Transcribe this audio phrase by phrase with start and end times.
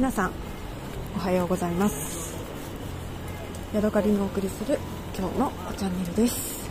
[0.00, 0.32] 皆さん
[1.14, 2.34] おはようございます。
[3.74, 4.78] ヤドカリのお送りする
[5.14, 6.70] 今日のチャンネルです、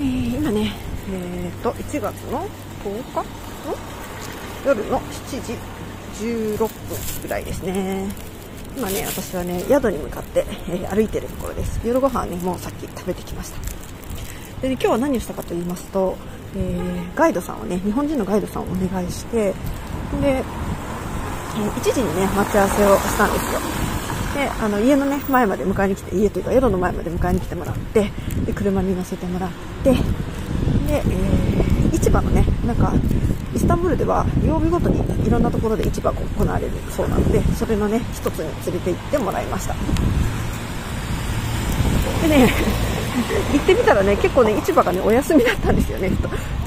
[0.00, 0.72] えー、今ね
[1.08, 2.48] えー、と1月の
[2.82, 3.14] 10日？
[3.14, 3.24] の
[4.66, 5.52] 夜の7時
[6.24, 6.68] 16分
[7.22, 8.08] ぐらいですね。
[8.76, 11.80] 今ね私はね宿に向かって、えー歩いてるところです。
[11.84, 13.60] 夜ご飯ねもうさっき食べてきました。
[14.62, 16.16] で、ね、今日は何をしたかと言いますと、
[16.56, 19.54] えーガイドさんをね日本人のガイドさんをお願いしてで、
[20.24, 20.42] え
[21.80, 23.60] 1時にね待ち合わせをしたんですよ。
[24.34, 28.10] であの家のね前まで迎えに来て家というか宿の前まで迎えに来てもらって
[28.44, 29.50] で車に乗せてもらっ
[29.82, 29.98] てで、
[30.88, 32.92] えー市場のねなんか
[33.54, 39.74] イスタンブールでは曜日ごとにいろんなところで市場が行われるそうなのでそれのね一つに連れて行ってもらいました。
[42.22, 42.95] でね
[43.52, 46.10] 行ってみたらね結構ね市場がねお休みだったんですよね。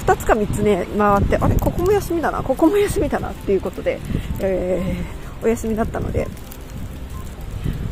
[0.06, 4.00] 2つか3つね回ってあれここも休みだなここも休みだなっていうことで、
[4.40, 6.28] えーお休みだったので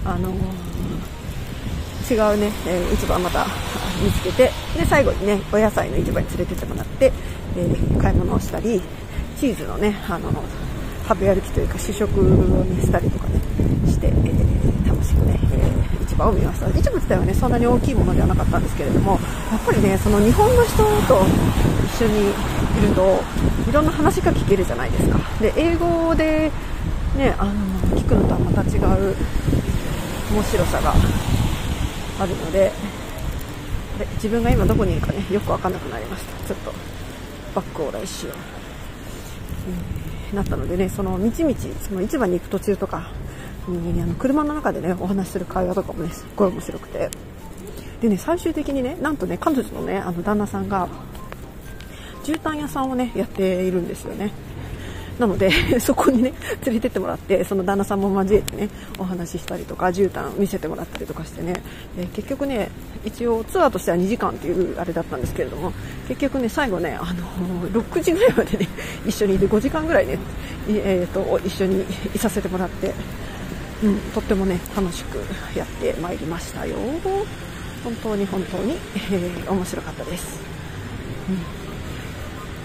[0.04, 0.38] あの違う
[2.38, 3.46] ね、えー市場また
[4.04, 7.14] 見つけてで最後にねお野菜の市場に連れてってもらって、
[7.56, 8.82] えー買い物をしたり
[9.40, 10.30] チーズのねあの
[11.08, 13.40] 食べ歩きというか試食を、したりとかね
[13.88, 14.10] して、え
[14.90, 19.12] 楽しくね、えー市場を見ました市場自体はねそんなに大きいものではなかったんですけれども
[19.52, 20.84] やっぱりねその日本の人と
[21.86, 22.34] 一緒にい
[22.82, 23.20] ると
[23.70, 25.20] いろんな話が聞けるじゃないですか。
[25.40, 26.52] で英語で
[27.16, 27.54] ねあの
[27.98, 29.16] 聞くのとはまた違う
[30.32, 30.94] 面白さが
[32.20, 32.72] あるので
[33.98, 36.48] あれ自分が今どこにいるかねよく分かんなくなりました。
[36.48, 36.74] ちょっと
[37.56, 38.36] バックを来しよう、
[39.70, 43.12] えーなったのでねその道々その市場に行く途中とか
[43.72, 47.10] にあの車の中でねお話しする会話とかもねすっごい面白くて。
[48.02, 50.88] でね最終的にねなんとね彼女のねあの旦那さんが
[52.24, 54.32] 絨毯屋さんをねやっているんですよね。
[55.18, 55.50] なので
[55.82, 58.70] そこにね連れてってもらってその旦那さんも交えてね
[59.00, 61.54] お話ししたりとか絨毯見せてもらったりとかしてね、
[61.98, 62.70] え結局ね
[63.04, 65.74] 一応ツアーとしては2時間っていうあれだったんですけれども
[66.08, 68.68] 結局ね最後ねあの6時ぐらいまでね
[69.08, 70.20] 一緒にいて5時間ぐらいね、
[70.70, 71.84] えー、と一緒に
[72.14, 72.94] いさせてもらって、
[73.84, 75.20] うん、とってもね楽しく
[75.56, 76.76] やってまいりましたよ。
[77.84, 80.40] 本当に本当に、えー面白かったです。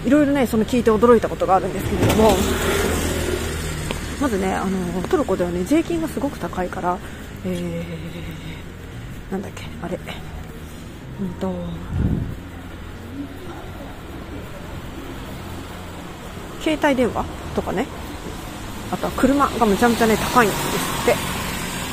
[0.05, 2.31] いろいろねその聞いて驚いたことがあるんですけれども。
[4.21, 6.97] まずねあのトルコではね税金がすごく高いから、
[7.45, 9.99] えーなんだっけあれ。
[11.21, 11.53] うんと
[16.61, 17.25] 携帯電話
[17.55, 17.85] とかね。
[18.91, 20.61] あとは車がむちゃむちゃね高いんです
[21.03, 21.15] って。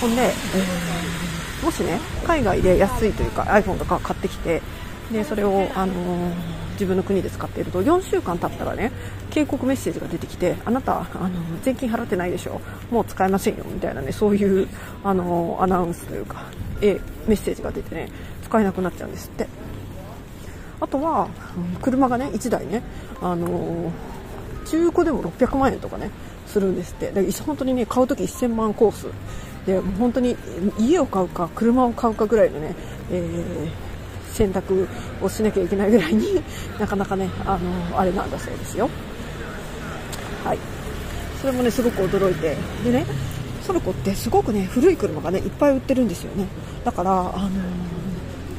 [0.00, 0.30] ほんで、えー
[1.64, 4.62] もしね海外で安いというか iPhone とか買ってきて
[5.12, 8.90] でそれを、あのー自分の国で使っていると4週間経ったらね
[9.28, 11.30] 警告メッセージが出てきてあなた、あの
[11.62, 12.58] 税金払ってないでしょ。
[12.90, 13.64] もう使えませんよ。
[13.66, 14.66] みたいなねそういう、
[15.04, 16.46] あのアナウンスというか
[16.80, 18.08] えメッセージが出てね
[18.42, 19.46] 使えなくなっちゃうんですって。
[20.80, 21.28] あとは
[21.82, 22.82] 車がね1台ね、
[23.20, 23.92] あの
[24.64, 26.10] 中古でも600万円とかね
[26.50, 27.12] するんですって。
[27.46, 29.06] 本当にね買う時1000万コース。
[29.66, 30.36] で本当に
[30.78, 32.74] 家を買うか車を買うかぐらいのね、
[33.10, 33.90] えー
[34.32, 34.88] 選択
[35.20, 36.40] をしなきゃいけないぐらいに
[36.78, 37.58] なかなかねあ
[37.92, 38.88] のあれなんだそうですよ。
[40.44, 40.58] はい。
[41.40, 42.56] それもねすごく驚いて。
[42.84, 43.04] でね
[43.66, 46.46] トルコってすごくね古い車がねいっぱい売ってるんですよね。
[46.84, 47.50] だからあのう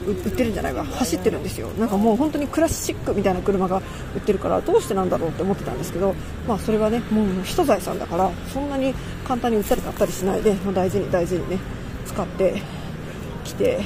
[0.07, 1.67] 売ってるんじゃないわ走ってるんですよ。
[1.79, 3.77] なんかもう本当にクラシックみたいな車が
[4.15, 6.15] 売ってるからどうしてなんだろうって思ってたんですけど
[6.47, 8.93] まあそれはねもう人財産だからそんなに
[9.27, 11.59] 簡単に売ったり買ったりしないでもう大事に大事にね
[12.05, 12.61] 使って
[13.43, 13.81] きて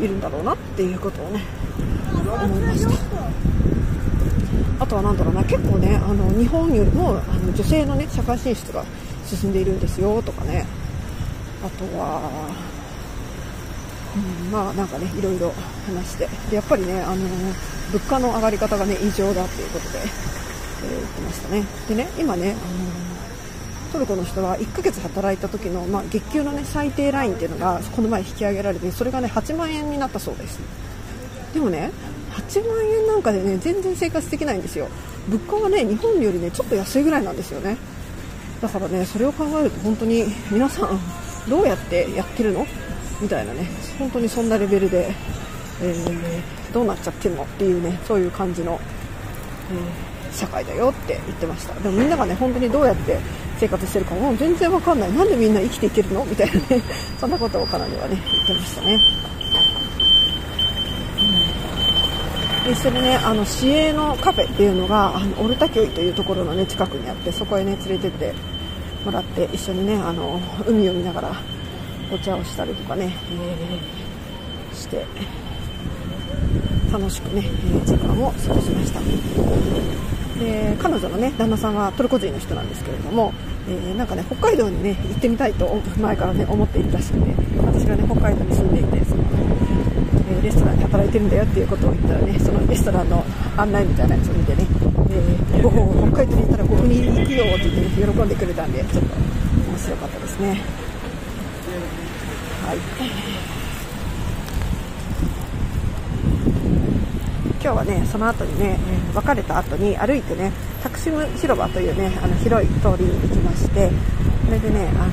[0.00, 1.42] いるんだろうなっていうことをね
[2.14, 2.90] 思いました。
[4.80, 8.84] あとはなんだろうな結構ねあの日本よりもあの女性のね社会進出が
[9.24, 10.66] 進んでいるんですよとかね。
[11.64, 12.20] あとは
[14.16, 15.52] うん、まあなんかねいろいろ
[15.86, 16.28] 話して。
[16.50, 17.16] でやっぱりねあの
[17.92, 20.34] 物価の上がり方がね異常だっていうことで、えー
[20.84, 21.64] 言ってましたね。
[21.88, 22.60] でね今ねあの
[23.92, 30.58] トルコの人は1ヶ月働いた時の、まあ、月給のね最低ラインっていうのがこの前引き上げられてそれがね8万円になったそうです。
[31.54, 31.90] でもね
[32.32, 34.88] 8万円なんかでね全然生活できないんですよ。
[35.28, 37.76] 物価はね日本よりねちょっと安いぐらいなんですよね。
[38.60, 40.98] だからねそれを考えると本当に皆さん
[41.48, 42.66] どうやってやってるの？
[43.24, 43.66] みたいなね。
[43.98, 45.12] 本当にそんなレベルで、
[45.82, 48.78] えーどうなっちゃってるのっていうねそういう感じの、
[49.72, 51.74] えー社会だよって言ってました。
[51.74, 53.20] でもみんながね本当にどうやって
[53.60, 55.12] 生活してるかもう全然わかんない。
[55.12, 56.24] なんでみんな生きていけるの？
[56.24, 56.82] みたいなね
[57.20, 58.98] そんなことを彼女はね言ってましたね、
[62.66, 62.72] うん。
[62.72, 68.34] 一緒にねあの市営のカフェっていうのがあのオルタキョイというところの、ね、近くにあってそこへね連れてって
[69.04, 71.36] もらって一緒にねあの海を見ながら
[72.14, 75.04] お茶をしたりとかね、えー、して。
[76.92, 79.00] 楽しくね、え時間を過ごしました。
[80.38, 83.32] で彼女のね旦那さんはトルコ人の人なんですけれども、
[83.68, 85.66] えー、なんかね北海道にね行ってみたいと
[85.98, 89.24] 前からね思っているらしくて私がね北海道に住んでいてその、
[90.38, 93.24] え、レストランで働いてるんだよっていうことを言ったらねそのレストランの
[93.56, 94.66] 案内みたいなやつを見てね、
[95.10, 99.14] えー、北海道に行ったらここに行くよって言って、ね、喜んでくれたんでちょっと
[99.70, 100.83] 面白かったですね。
[102.64, 102.78] はい。
[107.62, 108.78] 今日はねその後にね
[109.14, 110.52] 別れた後に歩いてね
[110.82, 113.90] タクシム広場というねあの広い通りに行きまして
[114.44, 115.06] それでねあ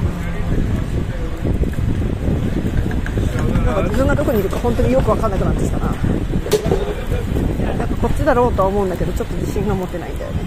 [3.55, 5.87] のなんか自分がどこにいるか本当によく分かんなくなってきたな。
[7.77, 10.43] なんかこっちだろうとは思うんだけどちょっと自信が持てないんだよね。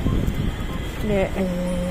[1.08, 1.83] で、えー、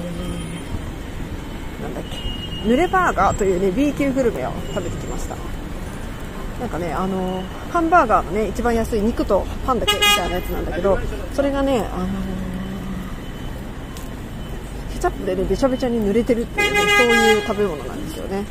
[2.64, 5.36] 濡れバーガーというね B 級グルメを食べてきました。
[6.60, 10.98] なんかねあのハンバーガーのね一番安い肉とパンだけみたいなやつなんだけど
[11.34, 12.08] それがねあの
[14.94, 18.46] ケチャップでねべちゃべちゃに濡れてるっていうねそういう食べ物なんですよね。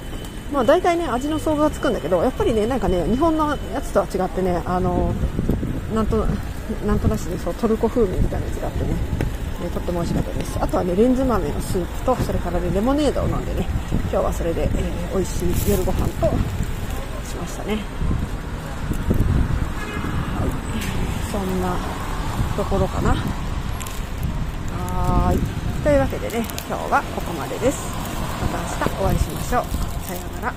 [0.53, 5.15] まあ大体ね味の想像はつくんだけどやっぱりねなんかね日本のやつとは違ってねあの
[5.95, 6.27] なんと
[6.87, 9.22] なんとなしにそうトルコ風味みたいなやつがあってね。
[9.73, 10.59] とっても美味しかったです。
[10.61, 13.67] あとはねレンズ豆のスープとそれからねレモネードを飲んでね
[14.11, 16.27] 今日はそれで、えー、美味しい夜ご飯と
[17.27, 17.77] しましたね。
[17.77, 17.81] は
[20.47, 20.51] い。
[21.31, 21.75] そんな
[22.57, 23.15] ところかな。
[24.77, 25.39] はい。
[25.83, 27.91] というわけでね今日はここまでです。
[28.43, 29.65] また明日お会いしましょう。
[30.07, 30.55] さようなら。